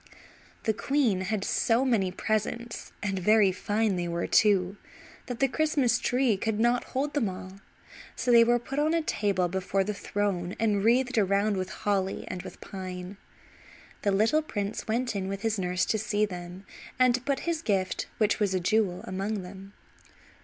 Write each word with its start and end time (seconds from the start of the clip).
The 0.63 0.73
queen 0.73 1.21
had 1.21 1.43
so 1.43 1.85
many 1.85 2.11
presents, 2.11 2.91
and 3.03 3.19
very 3.19 3.51
fine 3.51 3.97
they 3.97 4.07
were, 4.07 4.25
too, 4.25 4.77
that 5.27 5.39
the 5.39 5.47
Christmas 5.47 5.99
Tree 5.99 6.37
could 6.37 6.59
not 6.59 6.85
hold 6.95 7.13
them 7.13 7.29
all, 7.29 7.59
so 8.15 8.31
they 8.31 8.43
were 8.43 8.57
put 8.57 8.79
on 8.79 8.95
a 8.95 9.03
table 9.03 9.47
before 9.47 9.83
the 9.83 9.93
throne 9.93 10.55
and 10.59 10.83
wreathed 10.83 11.19
around 11.19 11.55
with 11.55 11.69
holly 11.69 12.23
and 12.29 12.41
with 12.41 12.61
pine. 12.61 13.17
The 14.01 14.11
little 14.11 14.41
prince 14.41 14.87
went 14.87 15.15
in 15.15 15.27
with 15.27 15.43
his 15.43 15.59
nurse 15.59 15.85
to 15.85 15.99
see 15.99 16.25
them, 16.25 16.65
and 16.97 17.13
to 17.13 17.21
put 17.21 17.41
his 17.41 17.61
gift, 17.61 18.07
which 18.17 18.39
was 18.39 18.55
a 18.55 18.59
jewel, 18.59 19.01
among 19.05 19.43
them. 19.43 19.73